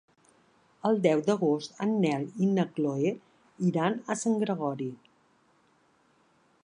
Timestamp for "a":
4.15-4.17